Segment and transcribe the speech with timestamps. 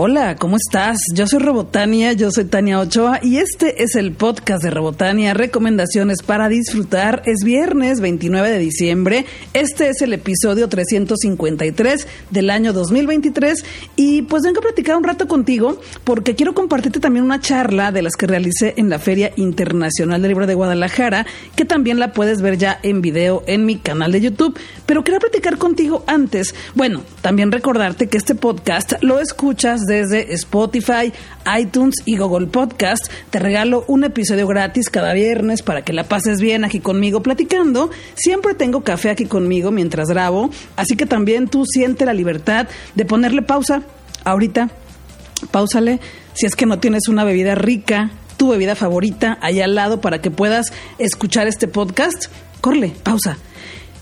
[0.00, 1.00] Hola, ¿cómo estás?
[1.12, 6.22] Yo soy Robotania, yo soy Tania Ochoa y este es el podcast de Robotania, recomendaciones
[6.22, 7.24] para disfrutar.
[7.26, 13.64] Es viernes 29 de diciembre, este es el episodio 353 del año 2023
[13.96, 18.02] y pues vengo a platicar un rato contigo porque quiero compartirte también una charla de
[18.02, 22.40] las que realicé en la Feria Internacional del Libro de Guadalajara, que también la puedes
[22.40, 24.56] ver ya en video en mi canal de YouTube,
[24.86, 26.54] pero quiero platicar contigo antes.
[26.76, 31.12] Bueno, también recordarte que este podcast lo escuchas desde Spotify,
[31.58, 33.10] iTunes y Google Podcast.
[33.30, 37.90] Te regalo un episodio gratis cada viernes para que la pases bien aquí conmigo platicando.
[38.14, 43.04] Siempre tengo café aquí conmigo mientras grabo, así que también tú siente la libertad de
[43.04, 43.82] ponerle pausa
[44.24, 44.70] ahorita.
[45.50, 45.98] Pausale
[46.34, 50.20] si es que no tienes una bebida rica, tu bebida favorita ahí al lado para
[50.20, 52.26] que puedas escuchar este podcast.
[52.60, 53.38] Corle, pausa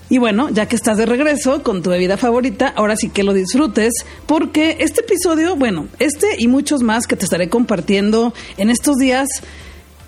[0.08, 3.32] y bueno, ya que estás de regreso con tu bebida favorita, ahora sí que lo
[3.32, 3.92] disfrutes,
[4.26, 9.28] porque este episodio, bueno, este y muchos más que te estaré compartiendo en estos días,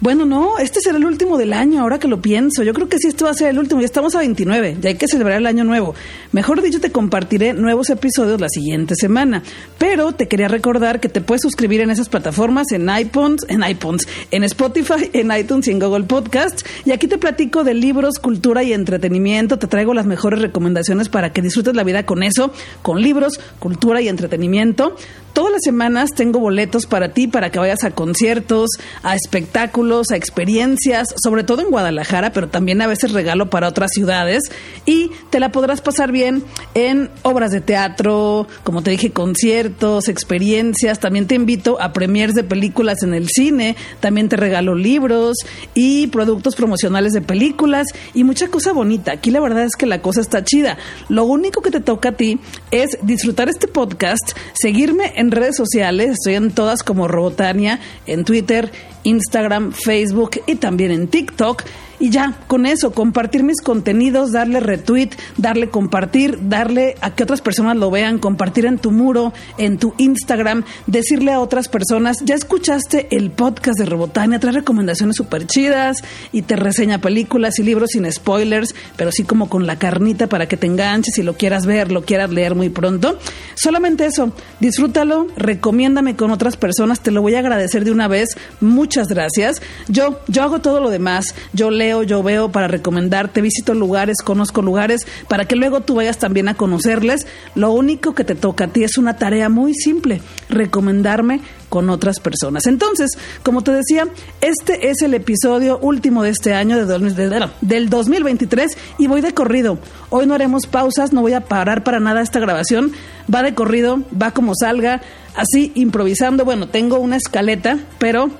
[0.01, 2.63] bueno, no, este será el último del año, ahora que lo pienso.
[2.63, 3.81] Yo creo que sí, esto va a ser el último.
[3.81, 5.95] Ya estamos a 29, ya hay que celebrar el año nuevo.
[6.31, 9.43] Mejor dicho, te compartiré nuevos episodios la siguiente semana.
[9.77, 14.07] Pero te quería recordar que te puedes suscribir en esas plataformas, en iPhones, en iPhones,
[14.31, 16.65] en Spotify, en iTunes y en Google Podcasts.
[16.85, 19.59] Y aquí te platico de libros, cultura y entretenimiento.
[19.59, 22.53] Te traigo las mejores recomendaciones para que disfrutes la vida con eso,
[22.83, 24.95] con libros, cultura y entretenimiento.
[25.33, 28.71] Todas las semanas tengo boletos para ti, para que vayas a conciertos,
[29.05, 33.91] a espectáculos, a experiencias, sobre todo en Guadalajara, pero también a veces regalo para otras
[33.93, 34.43] ciudades.
[34.85, 36.45] Y te la podrás pasar bien
[36.75, 41.01] en obras de teatro, como te dije, conciertos, experiencias.
[41.01, 43.77] También te invito a premiers de películas en el cine.
[44.01, 45.39] También te regalo libros
[45.75, 49.13] y productos promocionales de películas y mucha cosa bonita.
[49.13, 50.77] Aquí la verdad es que la cosa está chida.
[51.09, 52.39] Lo único que te toca a ti
[52.71, 58.71] es disfrutar este podcast, seguirme en redes sociales, estoy en todas como Robotania, en Twitter,
[59.05, 61.65] Instagram, Facebook y también en TikTok.
[62.01, 67.41] Y ya, con eso, compartir mis contenidos, darle retweet, darle compartir, darle a que otras
[67.41, 72.37] personas lo vean, compartir en tu muro, en tu Instagram, decirle a otras personas, ya
[72.37, 75.99] escuchaste el podcast de Robotania, trae recomendaciones súper chidas
[76.31, 80.47] y te reseña películas y libros sin spoilers, pero sí como con la carnita para
[80.47, 83.19] que te enganches y lo quieras ver, lo quieras leer muy pronto.
[83.57, 88.37] Solamente eso, disfrútalo, recomiéndame con otras personas, te lo voy a agradecer de una vez.
[88.61, 89.61] Muchas gracias.
[89.89, 91.35] Yo, yo hago todo lo demás.
[91.53, 96.19] Yo leo yo veo para recomendarte, visito lugares, conozco lugares, para que luego tú vayas
[96.19, 97.27] también a conocerles.
[97.55, 102.21] Lo único que te toca a ti es una tarea muy simple, recomendarme con otras
[102.21, 102.67] personas.
[102.67, 103.11] Entonces,
[103.43, 104.09] como te decía,
[104.41, 109.79] este es el episodio último de este año de, del 2023 y voy de corrido.
[110.11, 112.93] Hoy no haremos pausas, no voy a parar para nada esta grabación.
[113.33, 115.03] Va de corrido, va como salga,
[115.37, 116.45] así improvisando.
[116.45, 118.31] Bueno, tengo una escaleta, pero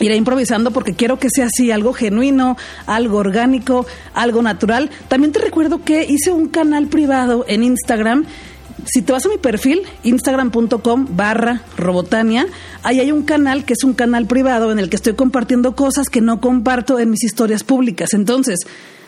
[0.00, 4.90] iré improvisando porque quiero que sea así, algo genuino, algo orgánico, algo natural.
[5.08, 8.26] También te recuerdo que hice un canal privado en Instagram.
[8.84, 12.46] Si te vas a mi perfil, instagram.com barra robotania,
[12.82, 16.10] ahí hay un canal que es un canal privado en el que estoy compartiendo cosas
[16.10, 18.12] que no comparto en mis historias públicas.
[18.12, 18.60] Entonces,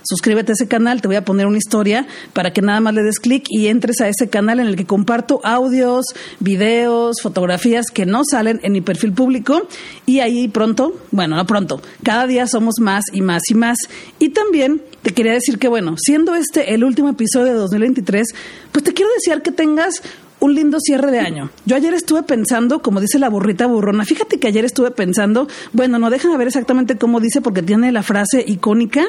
[0.02, 3.02] suscríbete a ese canal, te voy a poner una historia para que nada más le
[3.02, 6.06] des clic y entres a ese canal en el que comparto audios,
[6.40, 9.68] videos, fotografías que no salen en mi perfil público
[10.06, 13.76] y ahí pronto, bueno, no pronto, cada día somos más y más y más.
[14.18, 14.82] Y también
[15.12, 18.28] quería decir que, bueno, siendo este el último episodio de 2023,
[18.72, 20.02] pues te quiero desear que tengas
[20.40, 21.50] un lindo cierre de año.
[21.66, 25.98] Yo ayer estuve pensando, como dice la burrita burrona, fíjate que ayer estuve pensando, bueno,
[25.98, 29.04] no dejan ver exactamente cómo dice porque tiene la frase icónica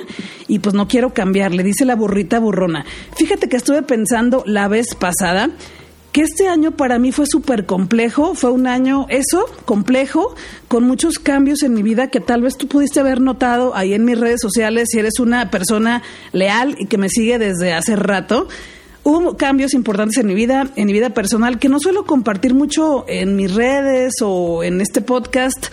[0.47, 2.85] y pues no quiero cambiarle, dice la burrita burrona.
[3.15, 5.51] Fíjate que estuve pensando la vez pasada
[6.11, 10.35] que este año para mí fue súper complejo, fue un año eso, complejo,
[10.67, 14.05] con muchos cambios en mi vida que tal vez tú pudiste haber notado ahí en
[14.05, 16.01] mis redes sociales si eres una persona
[16.31, 18.47] leal y que me sigue desde hace rato.
[19.03, 23.05] Hubo cambios importantes en mi vida, en mi vida personal, que no suelo compartir mucho
[23.07, 25.67] en mis redes o en este podcast,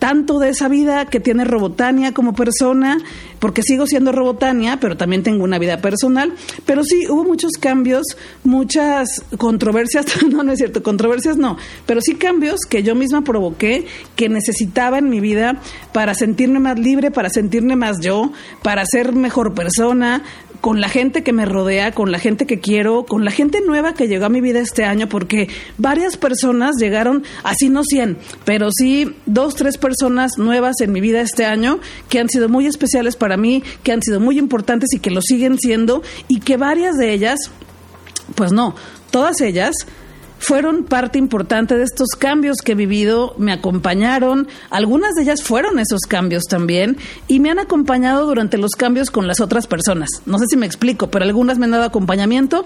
[0.00, 2.98] tanto de esa vida que tiene Robotania como persona,
[3.38, 6.32] porque sigo siendo Robotania, pero también tengo una vida personal.
[6.66, 8.04] Pero sí, hubo muchos cambios,
[8.42, 11.56] muchas controversias, no, no es cierto, controversias no,
[11.86, 13.86] pero sí cambios que yo misma provoqué,
[14.16, 15.60] que necesitaba en mi vida
[15.92, 18.32] para sentirme más libre, para sentirme más yo,
[18.62, 20.24] para ser mejor persona,
[20.60, 23.94] con la gente que me rodea, con la gente que quiero, con la gente nueva
[23.94, 25.48] que llegó a mi vida este año, porque
[25.78, 31.20] varias personas llegaron, así no 100, pero sí dos, tres personas nuevas en mi vida
[31.20, 35.00] este año que han sido muy especiales para mí, que han sido muy importantes y
[35.00, 37.38] que lo siguen siendo, y que varias de ellas,
[38.34, 38.74] pues no,
[39.10, 39.74] todas ellas
[40.40, 45.78] fueron parte importante de estos cambios que he vivido, me acompañaron, algunas de ellas fueron
[45.78, 46.96] esos cambios también
[47.28, 50.08] y me han acompañado durante los cambios con las otras personas.
[50.24, 52.64] No sé si me explico, pero algunas me han dado acompañamiento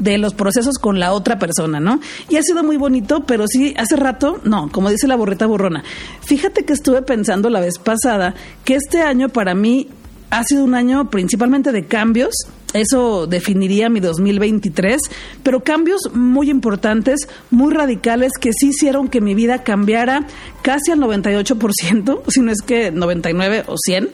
[0.00, 2.00] de los procesos con la otra persona, ¿no?
[2.30, 5.84] Y ha sido muy bonito, pero sí, hace rato, no, como dice la borreta burrona,
[6.22, 8.34] fíjate que estuve pensando la vez pasada
[8.64, 9.88] que este año para mí
[10.30, 12.32] ha sido un año principalmente de cambios,
[12.72, 15.00] eso definiría mi 2023,
[15.42, 20.26] pero cambios muy importantes, muy radicales que sí hicieron que mi vida cambiara
[20.62, 24.10] casi al 98%, si no es que 99 o 100,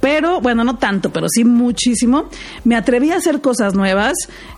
[0.00, 2.28] pero bueno, no tanto, pero sí muchísimo.
[2.64, 4.14] Me atreví a hacer cosas nuevas,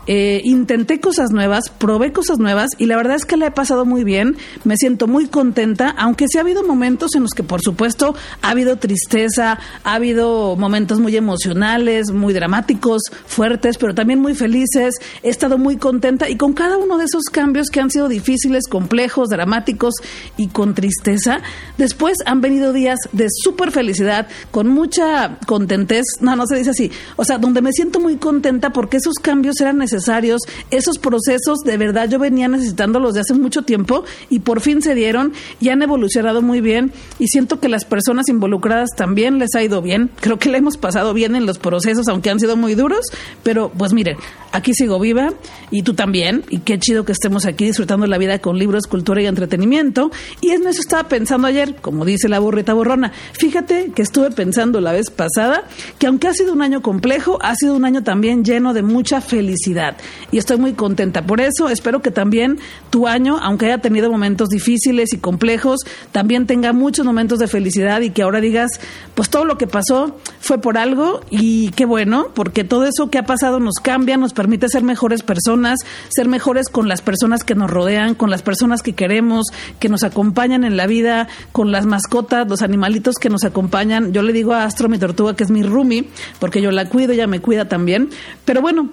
[0.07, 3.85] eh, intenté cosas nuevas, probé cosas nuevas y la verdad es que la he pasado
[3.85, 4.37] muy bien.
[4.65, 8.51] Me siento muy contenta, aunque sí ha habido momentos en los que, por supuesto, ha
[8.51, 14.95] habido tristeza, ha habido momentos muy emocionales, muy dramáticos, fuertes, pero también muy felices.
[15.23, 18.67] He estado muy contenta y con cada uno de esos cambios que han sido difíciles,
[18.69, 19.95] complejos, dramáticos
[20.37, 21.41] y con tristeza,
[21.79, 26.91] después han venido días de súper felicidad, con mucha contentez, no, no se dice así,
[27.17, 31.77] o sea, donde me siento muy contenta porque esos cambios eran necesarios, esos procesos de
[31.77, 35.82] verdad yo venía necesitándolos de hace mucho tiempo y por fin se dieron y han
[35.82, 40.38] evolucionado muy bien y siento que las personas involucradas también les ha ido bien, creo
[40.38, 43.06] que le hemos pasado bien en los procesos, aunque han sido muy duros,
[43.43, 44.17] pero pues miren,
[44.53, 45.33] aquí sigo viva
[45.71, 49.23] y tú también y qué chido que estemos aquí disfrutando la vida con libros, cultura
[49.23, 50.11] y entretenimiento.
[50.41, 54.81] Y en eso estaba pensando ayer, como dice la burrita borrona, fíjate que estuve pensando
[54.81, 55.65] la vez pasada,
[55.99, 59.21] que aunque ha sido un año complejo, ha sido un año también lleno de mucha
[59.21, 59.99] felicidad.
[60.33, 61.69] Y estoy muy contenta por eso.
[61.69, 62.59] Espero que también
[62.89, 65.81] tu año, aunque haya tenido momentos difíciles y complejos,
[66.11, 68.81] también tenga muchos momentos de felicidad y que ahora digas,
[69.15, 73.19] pues todo lo que pasó fue por algo y qué bueno, porque todo eso que
[73.19, 77.55] ha pasado nos cambia, nos permite ser mejores personas, ser mejores con las personas que
[77.55, 79.49] nos rodean, con las personas que queremos,
[79.81, 84.15] que nos acompañan en la vida, con las mascotas, los animalitos que nos acompañan.
[84.15, 84.99] Yo le digo a Astro, mi
[85.37, 86.09] que es mi roomie,
[86.39, 88.11] porque yo la cuido, ella me cuida también.
[88.45, 88.91] Pero bueno,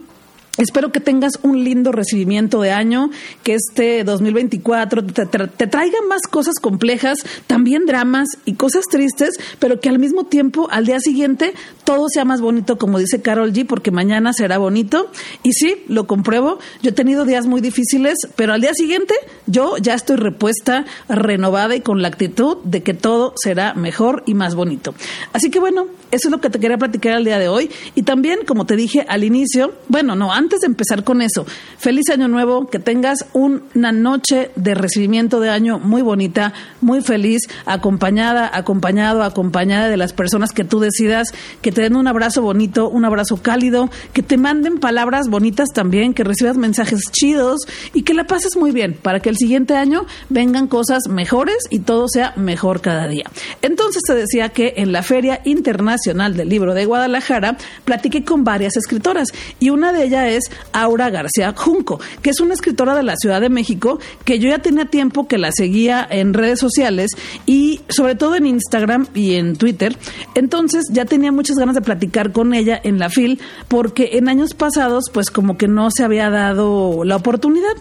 [0.57, 3.11] Espero que tengas un lindo recibimiento de año,
[3.43, 9.79] que este 2024 te, te, traiga más cosas complejas, también dramas y cosas tristes, pero
[9.79, 13.67] que al mismo tiempo al día siguiente todo sea más bonito, como dice Carol G,
[13.67, 15.11] porque mañana será bonito.
[15.43, 19.13] Y sí, lo compruebo, yo he tenido días muy difíciles, pero al día siguiente
[19.45, 24.33] yo ya estoy repuesta, renovada y con la actitud de que todo será mejor y
[24.33, 24.95] más bonito.
[25.33, 27.69] Así que bueno, eso es lo que te quería platicar el día de hoy.
[27.93, 31.45] Y también, como te dije al inicio, bueno, no, antes antes de empezar con eso,
[31.77, 37.41] feliz año nuevo, que tengas una noche de recibimiento de año muy bonita, muy feliz,
[37.65, 42.87] acompañada, acompañado, acompañada de las personas que tú decidas, que te den un abrazo bonito,
[42.87, 48.13] un abrazo cálido, que te manden palabras bonitas también, que recibas mensajes chidos y que
[48.13, 52.31] la pases muy bien para que el siguiente año vengan cosas mejores y todo sea
[52.37, 53.25] mejor cada día.
[53.61, 58.77] Entonces te decía que en la Feria Internacional del Libro de Guadalajara platiqué con varias
[58.77, 59.27] escritoras
[59.59, 60.36] y una de ellas es
[60.73, 64.59] Aura García Junco, que es una escritora de la Ciudad de México que yo ya
[64.59, 67.11] tenía tiempo que la seguía en redes sociales
[67.45, 69.97] y sobre todo en Instagram y en Twitter.
[70.35, 74.53] Entonces ya tenía muchas ganas de platicar con ella en la FIL porque en años
[74.53, 77.73] pasados pues como que no se había dado la oportunidad.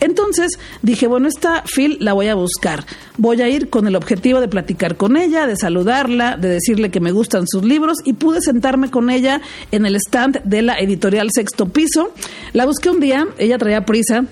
[0.00, 2.84] Entonces dije, bueno, esta FIL la voy a buscar.
[3.16, 7.00] Voy a ir con el objetivo de platicar con ella, de saludarla, de decirle que
[7.00, 11.28] me gustan sus libros y pude sentarme con ella en el stand de la editorial
[11.32, 12.03] Sexto Piso
[12.52, 14.24] la busqué un día, ella traía prisa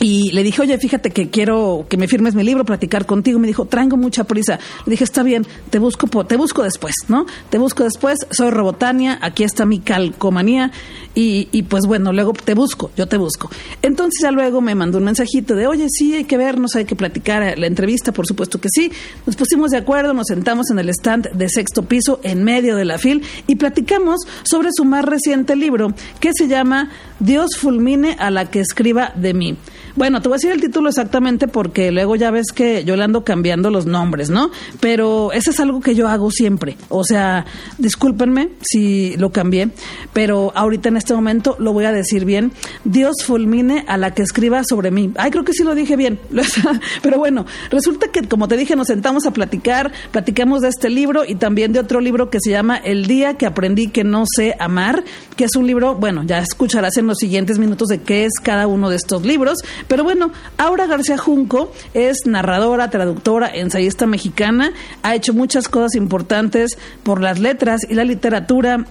[0.00, 3.38] y le dije, oye, fíjate que quiero que me firmes mi libro, platicar contigo.
[3.38, 4.58] Me dijo, traigo mucha prisa.
[4.86, 7.26] Le dije, está bien, te busco, te busco después, ¿no?
[7.50, 10.72] Te busco después, soy Robotania, aquí está mi calcomanía.
[11.14, 13.48] Y, y pues bueno, luego te busco, yo te busco.
[13.82, 16.96] Entonces ya luego me mandó un mensajito de, oye, sí, hay que vernos, hay que
[16.96, 18.90] platicar la entrevista, por supuesto que sí.
[19.26, 22.84] Nos pusimos de acuerdo, nos sentamos en el stand de sexto piso, en medio de
[22.84, 28.30] la fil, y platicamos sobre su más reciente libro, que se llama Dios fulmine a
[28.30, 29.56] la que escriba de mí.
[29.96, 33.04] Bueno, te voy a decir el título exactamente porque luego ya ves que yo le
[33.04, 34.50] ando cambiando los nombres, ¿no?
[34.80, 36.76] Pero eso es algo que yo hago siempre.
[36.88, 37.46] O sea,
[37.78, 39.68] discúlpenme si lo cambié,
[40.12, 42.50] pero ahorita en este momento lo voy a decir bien.
[42.82, 45.12] Dios fulmine a la que escriba sobre mí.
[45.14, 46.18] Ay, creo que sí lo dije bien.
[47.02, 51.24] pero bueno, resulta que como te dije, nos sentamos a platicar, platicamos de este libro
[51.24, 54.56] y también de otro libro que se llama El día que aprendí que no sé
[54.58, 55.04] amar,
[55.36, 58.66] que es un libro, bueno, ya escucharás en los siguientes minutos de qué es cada
[58.66, 64.72] uno de estos libros, pero bueno, Aura García Junco es narradora, traductora, ensayista mexicana,
[65.02, 68.84] ha hecho muchas cosas importantes por las letras y la literatura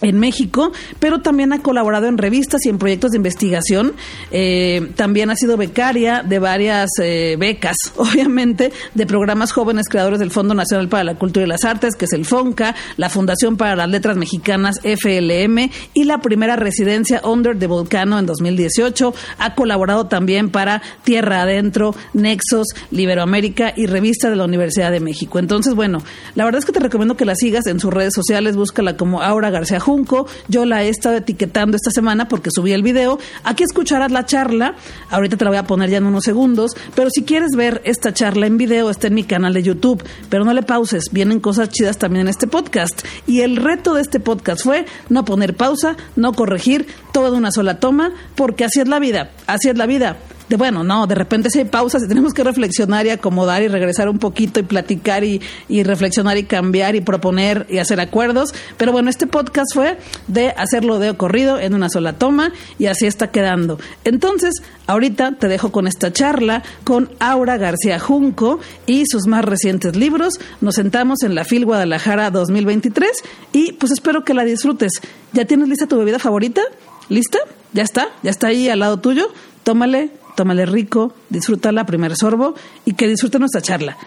[0.00, 3.94] en México, pero también ha colaborado en revistas y en proyectos de investigación.
[4.30, 10.30] Eh, también ha sido becaria de varias eh, becas, obviamente, de programas jóvenes creadores del
[10.30, 13.76] Fondo Nacional para la Cultura y las Artes, que es el FONCA, la Fundación para
[13.76, 19.14] las Letras Mexicanas FLM y la primera residencia Under de Volcano en 2018.
[19.38, 25.38] Ha colaborado también para Tierra Adentro, Nexos, Liberoamérica y Revista de la Universidad de México.
[25.38, 26.02] Entonces, bueno,
[26.34, 29.22] la verdad es que te recomiendo que la sigas en sus redes sociales, búscala como
[29.22, 30.26] Aura García Junco.
[30.48, 33.18] Yo la he estado etiquetando esta semana porque subí el video.
[33.42, 34.74] Aquí escucharás la charla.
[35.08, 36.72] Ahorita te la voy a poner ya en unos segundos.
[36.94, 40.04] Pero si quieres ver esta charla en video, está en mi canal de YouTube.
[40.28, 41.04] Pero no le pauses.
[41.10, 43.02] Vienen cosas chidas también en este podcast.
[43.26, 47.80] Y el reto de este podcast fue no poner pausa, no corregir, todo una sola
[47.80, 49.30] toma, porque así es la vida.
[49.46, 50.18] Así es la vida
[50.48, 53.68] de bueno, no, de repente si hay pausas y tenemos que reflexionar y acomodar y
[53.68, 58.54] regresar un poquito y platicar y, y reflexionar y cambiar y proponer y hacer acuerdos.
[58.76, 63.06] Pero bueno, este podcast fue de hacerlo de corrido en una sola toma y así
[63.06, 63.78] está quedando.
[64.04, 69.96] Entonces, ahorita te dejo con esta charla con Aura García Junco y sus más recientes
[69.96, 70.34] libros.
[70.62, 73.10] Nos sentamos en la FIL Guadalajara 2023
[73.52, 74.92] y pues espero que la disfrutes.
[75.34, 76.62] ¿Ya tienes lista tu bebida favorita?
[77.10, 77.38] ¿Lista?
[77.74, 78.08] ¿Ya está?
[78.22, 79.28] ¿Ya está ahí al lado tuyo?
[79.62, 82.54] Tómale tómale rico, disfrútala, primer sorbo
[82.84, 83.98] y que disfrute nuestra charla.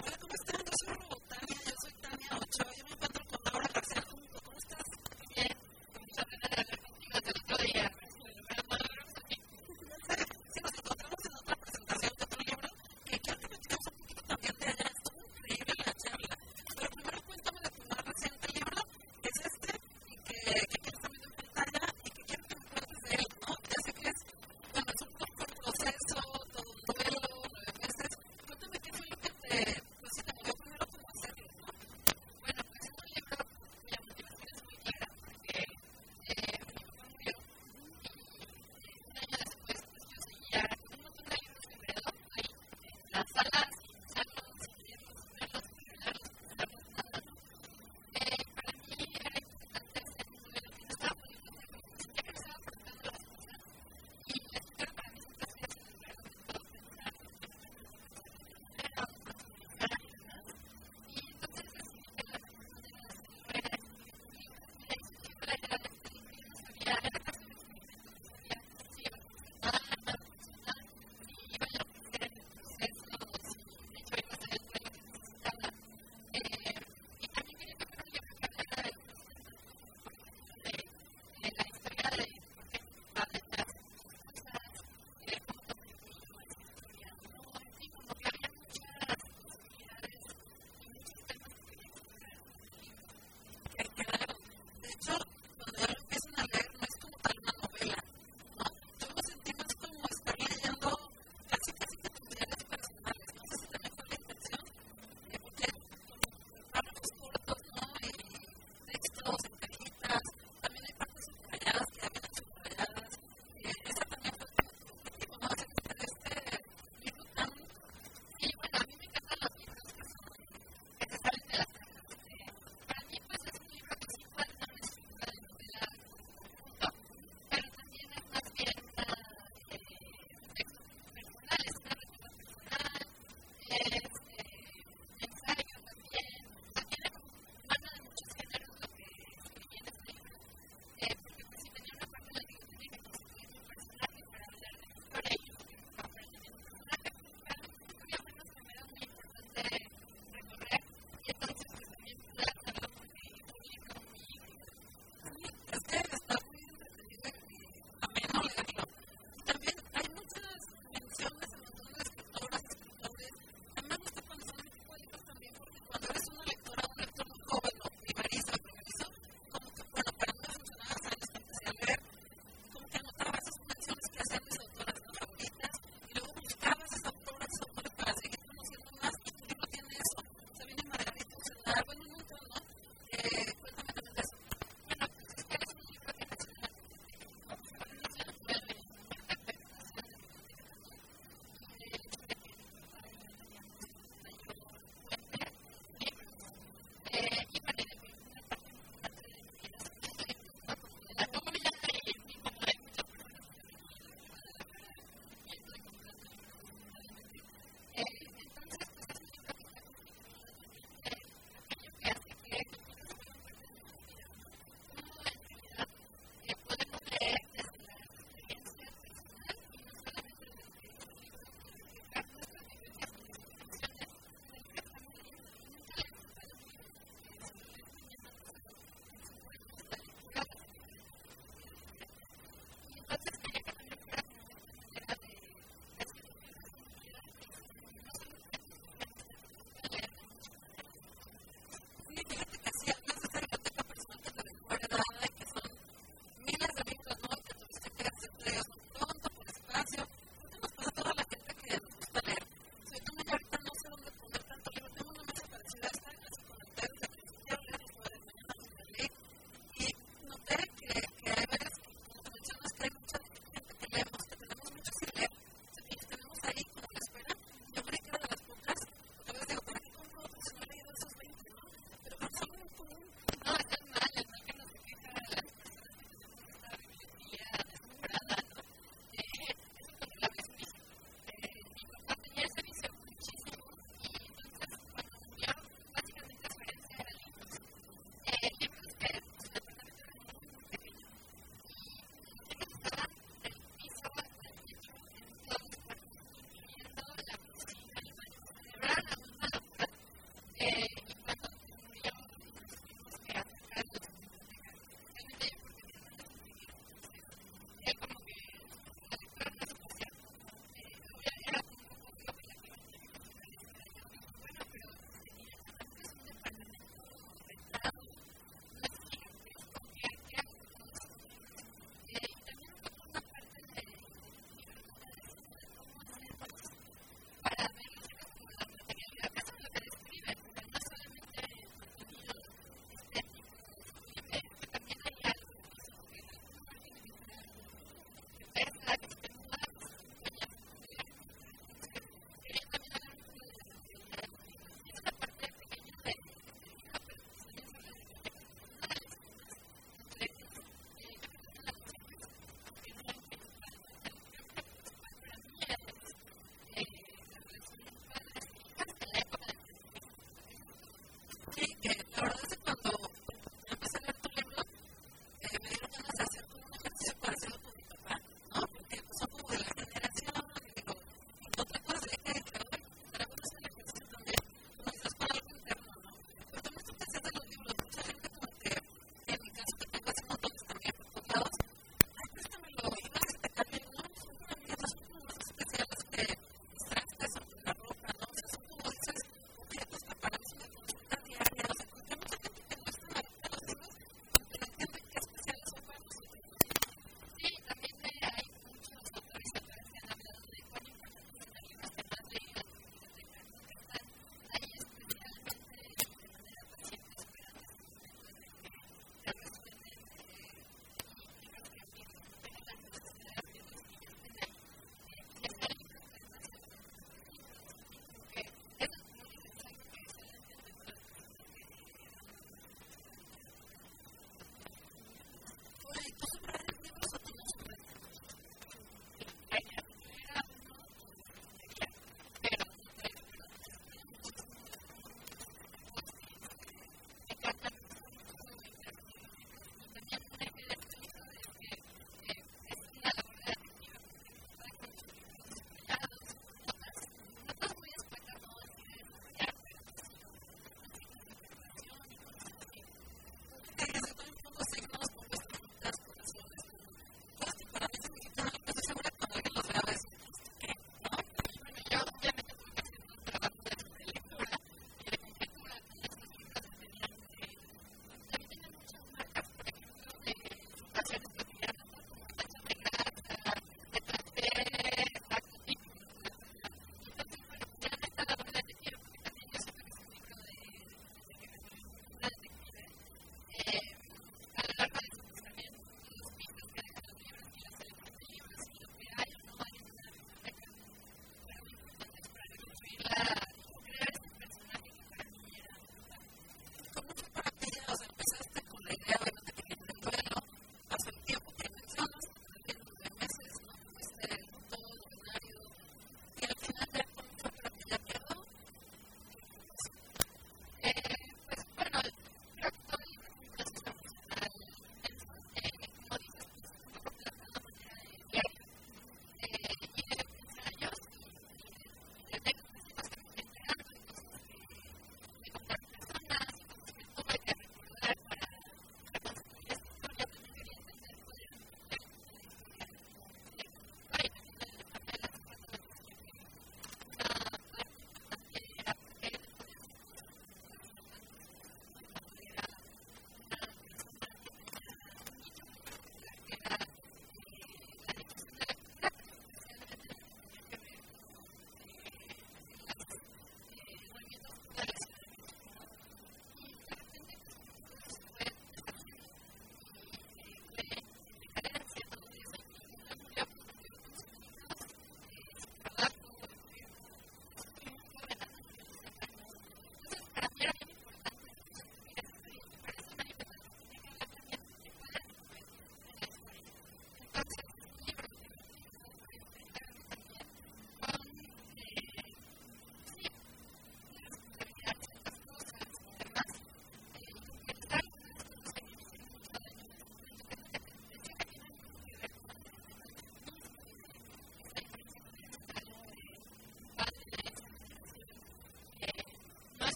[327.62, 328.01] heaven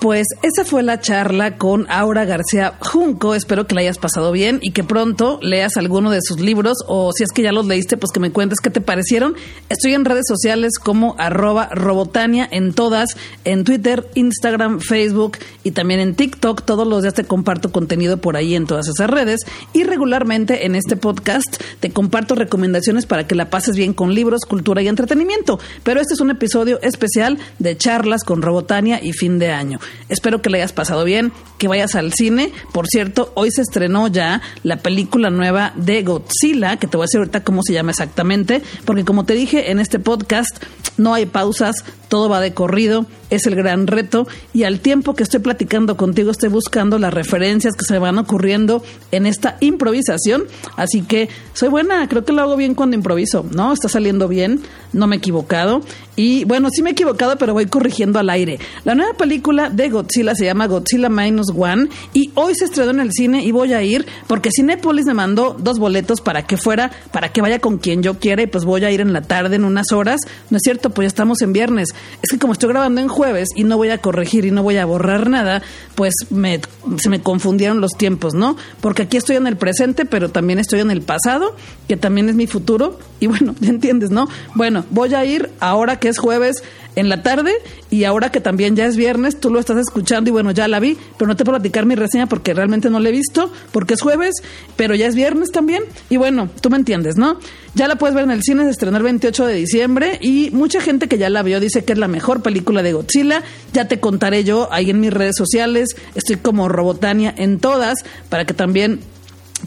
[0.00, 3.34] Pues esa fue la charla con Aura García Junco.
[3.34, 7.10] Espero que la hayas pasado bien y que pronto leas alguno de sus libros o
[7.12, 9.34] si es que ya los leíste, pues que me cuentes qué te parecieron.
[9.68, 16.00] Estoy en redes sociales como arroba robotania en todas, en Twitter, Instagram, Facebook y también
[16.00, 16.62] en TikTok.
[16.62, 19.40] Todos los días te comparto contenido por ahí en todas esas redes
[19.72, 24.46] y regularmente en este podcast te comparto recomendaciones para que la pases bien con libros,
[24.46, 25.60] cultura y entretenimiento.
[25.84, 29.78] Pero este es un episodio especial de charlas con Robotania y fin de año.
[30.08, 32.50] Espero que le hayas pasado bien, que vayas al cine.
[32.72, 37.08] Por cierto, hoy se estrenó ya la película nueva de Godzilla, que te voy a
[37.08, 40.62] decir ahorita cómo se llama exactamente, porque como te dije en este podcast,
[40.96, 45.22] no hay pausas, todo va de corrido, es el gran reto y al tiempo que
[45.22, 50.44] estoy platicando contigo estoy buscando las referencias que se van ocurriendo en esta improvisación,
[50.76, 53.72] así que soy buena, creo que lo hago bien cuando improviso, ¿no?
[53.72, 54.60] Está saliendo bien,
[54.92, 55.82] no me he equivocado
[56.16, 58.58] y bueno, sí me he equivocado, pero voy corrigiendo al aire.
[58.84, 63.00] La nueva película de Godzilla se llama Godzilla Minus One y hoy se estrenó en
[63.00, 66.90] el cine y voy a ir porque Cinepolis me mandó dos boletos para que fuera,
[67.12, 69.56] para que vaya con quien yo quiera y pues voy a ir en la tarde
[69.56, 70.20] en unas horas.
[70.50, 71.88] No es cierto, pues ya estamos en viernes.
[72.22, 74.76] Es que como estoy grabando en jueves y no voy a corregir y no voy
[74.76, 75.62] a borrar nada,
[75.94, 76.60] pues me,
[76.98, 78.56] se me confundieron los tiempos, ¿no?
[78.80, 81.56] Porque aquí estoy en el presente, pero también estoy en el pasado,
[81.86, 82.98] que también es mi futuro.
[83.20, 84.28] Y bueno, ya entiendes, ¿no?
[84.54, 86.62] Bueno, voy a ir ahora que es jueves
[86.98, 87.52] en la tarde
[87.90, 90.80] y ahora que también ya es viernes, tú lo estás escuchando y bueno, ya la
[90.80, 93.94] vi, pero no te puedo platicar mi reseña porque realmente no la he visto, porque
[93.94, 94.34] es jueves,
[94.76, 97.38] pero ya es viernes también y bueno, tú me entiendes, ¿no?
[97.74, 100.80] Ya la puedes ver en el cine, se estrenó el 28 de diciembre y mucha
[100.80, 103.98] gente que ya la vio dice que es la mejor película de Godzilla, ya te
[103.98, 109.00] contaré yo ahí en mis redes sociales, estoy como Robotania en todas para que también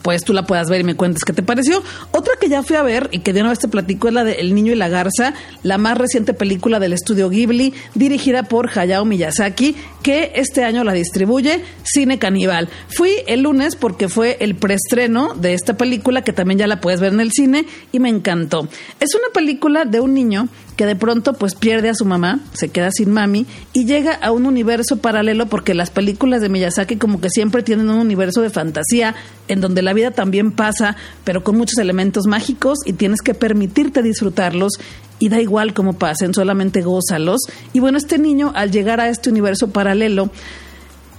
[0.04, 1.82] pues tú la puedas ver y me cuentes qué te pareció.
[2.12, 4.24] Otra que ya fui a ver y que de una vez te platico es la
[4.24, 8.70] de El Niño y la Garza, la más reciente película del estudio Ghibli, dirigida por
[8.78, 12.70] Hayao Miyazaki, que este año la distribuye Cine Caníbal.
[12.88, 17.00] Fui el lunes porque fue el preestreno de esta película, que también ya la puedes
[17.00, 18.68] ver en el cine, y me encantó.
[19.00, 22.70] Es una película de un niño que de pronto pues pierde a su mamá, se
[22.70, 27.22] queda sin mami y llega a un universo paralelo porque las películas de Miyazaki como
[27.22, 29.14] que siempre tienen un universo de fantasía
[29.48, 34.02] en donde la vida también pasa, pero con muchos elementos mágicos y tienes que permitirte
[34.02, 34.74] disfrutarlos
[35.22, 37.42] y da igual cómo pasen, solamente gózalos.
[37.74, 40.32] Y bueno, este niño al llegar a este universo paralelo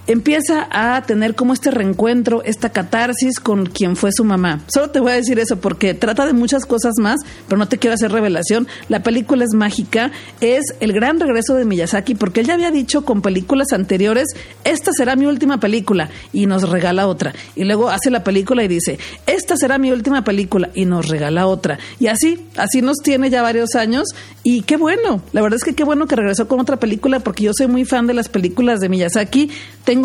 [0.06, 4.60] empieza a tener como este reencuentro, esta catarsis con quien fue su mamá.
[4.66, 7.78] Solo te voy a decir eso porque trata de muchas cosas más, pero no te
[7.78, 8.66] quiero hacer revelación.
[8.88, 10.10] La película es mágica,
[10.40, 14.28] es el gran regreso de Miyazaki porque él ya había dicho con películas anteriores,
[14.64, 17.34] esta será mi última película y nos regala otra.
[17.54, 21.46] Y luego hace la película y dice, esta será mi última película y nos regala
[21.46, 21.78] otra.
[22.00, 24.08] Y así, así nos tiene ya varios años
[24.42, 27.44] y qué bueno, la verdad es que qué bueno que regresó con otra película porque
[27.44, 29.50] yo soy muy fan de las películas de Miyazaki.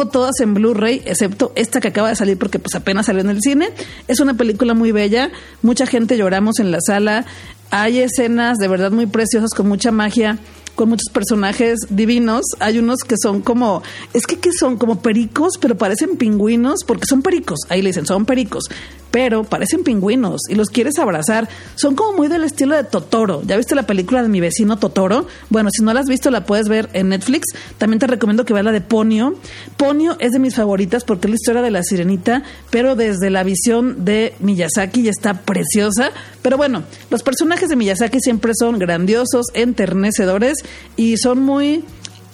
[0.06, 3.42] Todas en Blu-ray, excepto esta que acaba de salir porque pues apenas salió en el
[3.42, 3.70] cine.
[4.08, 5.32] Es una película muy bella,
[5.62, 7.26] mucha gente lloramos en la sala.
[7.72, 10.38] Hay escenas de verdad muy preciosas con mucha magia
[10.78, 12.46] con muchos personajes divinos.
[12.60, 13.82] Hay unos que son como,
[14.14, 17.60] es que que son como pericos, pero parecen pingüinos, porque son pericos.
[17.68, 18.70] Ahí le dicen, son pericos
[19.12, 21.50] pero parecen pingüinos y los quieres abrazar.
[21.76, 23.42] Son como muy del estilo de Totoro.
[23.46, 25.26] ¿Ya viste la película de mi vecino Totoro?
[25.50, 27.48] Bueno, si no la has visto, la puedes ver en Netflix.
[27.78, 29.36] También te recomiendo que veas la de Ponio.
[29.78, 33.44] Ponio es de mis favoritas porque es la historia de la sirenita, pero desde la
[33.44, 36.12] visión de Miyazaki y está preciosa.
[36.42, 40.58] Pero bueno, los personajes de Miyazaki siempre son grandiosos, enternecedores
[40.96, 41.84] y son muy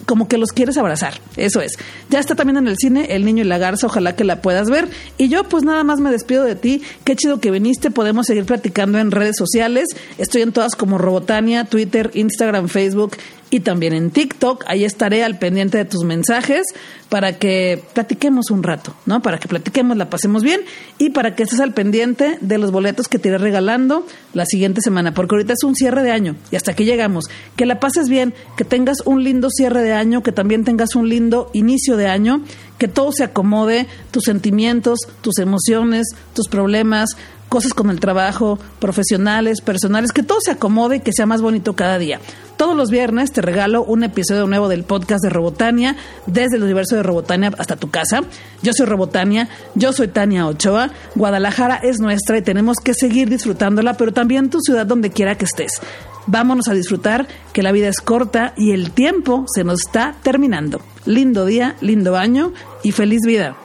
[0.06, 1.14] como que los quieres abrazar.
[1.38, 1.74] Eso es.
[2.10, 4.70] Ya está también en el cine El Niño y la Garza, ojalá que la puedas
[4.70, 4.88] ver.
[5.18, 6.82] Y yo pues nada más me despido de ti.
[7.04, 7.92] Qué chido que viniste.
[7.92, 9.88] Podemos seguir platicando en redes sociales.
[10.18, 13.18] Estoy en todas como Robotania, Twitter, Instagram, Facebook
[13.54, 14.64] y también en TikTok.
[14.66, 16.66] Ahí estaré al pendiente de tus mensajes
[17.10, 19.22] para que platiquemos un rato, ¿no?
[19.22, 20.62] Para que platiquemos, la pasemos bien
[20.98, 24.82] y para que estés al pendiente de los boletos que te iré regalando la siguiente
[24.82, 27.26] semana, porque ahorita es un cierre de año y hasta aquí llegamos.
[27.56, 31.08] Que la pases bien, que tengas un lindo cierre de año, que también tengas un
[31.08, 32.42] lindo inicio de año,
[32.80, 37.12] que todo se acomode, tus sentimientos, tus emociones, tus problemas,
[37.54, 41.76] cosas con el trabajo, profesionales, personales, que todo se acomode y que sea más bonito
[41.76, 42.20] cada día.
[42.58, 45.96] Todos los viernes te regalo un episodio nuevo del podcast de Robotania,
[46.26, 48.22] desde el universo de Robotania hasta tu casa.
[48.64, 50.90] Yo soy Robotania, yo soy Tania Ochoa.
[51.14, 55.46] Guadalajara es nuestra y tenemos que seguir disfrutándola, pero también tu ciudad donde quiera que
[55.46, 55.80] estés.
[56.26, 60.82] Vámonos a disfrutar, que la vida es corta y el tiempo se nos está terminando.
[61.06, 62.52] Lindo día, lindo año
[62.82, 63.56] y feliz vida.